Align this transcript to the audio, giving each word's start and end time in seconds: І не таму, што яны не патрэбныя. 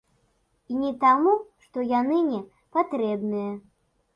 І 0.73 0.77
не 0.83 0.91
таму, 1.03 1.33
што 1.65 1.85
яны 1.91 2.17
не 2.31 2.41
патрэбныя. 2.79 3.49